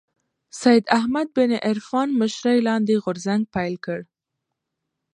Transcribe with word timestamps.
سید 0.61 0.83
احمد 0.99 1.27
بن 1.35 1.51
عرفان 1.69 2.07
مشرۍ 2.19 2.57
لاندې 2.67 2.95
غورځنګ 3.03 3.41
پيل 3.55 3.75
کړ 3.85 3.99